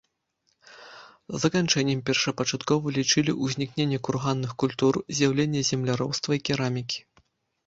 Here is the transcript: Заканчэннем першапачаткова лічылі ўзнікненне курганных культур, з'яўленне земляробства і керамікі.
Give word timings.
Заканчэннем 1.43 1.99
першапачаткова 2.07 2.93
лічылі 2.97 3.31
ўзнікненне 3.43 4.01
курганных 4.09 4.51
культур, 4.65 4.93
з'яўленне 5.19 5.61
земляробства 5.69 6.31
і 6.41 6.43
керамікі. 6.51 6.99